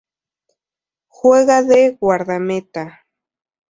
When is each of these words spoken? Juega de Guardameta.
Juega 1.09 1.61
de 1.61 1.91
Guardameta. 1.91 3.05